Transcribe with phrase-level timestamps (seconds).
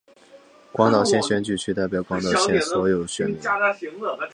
[0.71, 3.37] 广岛县选举区代表广岛县的所有选民。